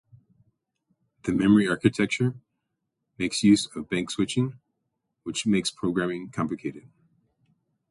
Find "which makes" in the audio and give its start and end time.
5.21-5.69